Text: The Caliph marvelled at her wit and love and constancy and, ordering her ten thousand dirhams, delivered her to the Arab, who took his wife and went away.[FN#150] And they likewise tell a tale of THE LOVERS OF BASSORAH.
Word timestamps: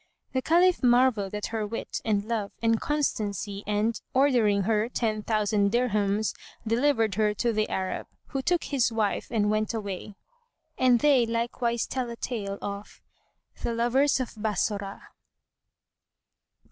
The 0.33 0.41
Caliph 0.41 0.81
marvelled 0.81 1.35
at 1.35 1.45
her 1.53 1.67
wit 1.67 2.01
and 2.03 2.25
love 2.25 2.49
and 2.59 2.81
constancy 2.81 3.63
and, 3.67 4.01
ordering 4.15 4.63
her 4.63 4.89
ten 4.89 5.21
thousand 5.21 5.71
dirhams, 5.71 6.33
delivered 6.65 7.13
her 7.13 7.35
to 7.35 7.53
the 7.53 7.69
Arab, 7.69 8.07
who 8.29 8.41
took 8.41 8.63
his 8.63 8.91
wife 8.91 9.27
and 9.29 9.51
went 9.51 9.75
away.[FN#150] 9.75 10.15
And 10.79 10.99
they 11.01 11.27
likewise 11.27 11.85
tell 11.85 12.09
a 12.09 12.15
tale 12.15 12.57
of 12.63 12.99
THE 13.61 13.75
LOVERS 13.75 14.19
OF 14.19 14.33
BASSORAH. 14.37 15.03